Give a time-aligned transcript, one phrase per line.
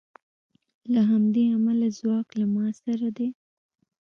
[0.93, 3.29] له همدې امله ځواک له ما سره دی